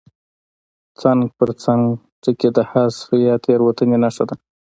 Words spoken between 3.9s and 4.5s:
نښه ده.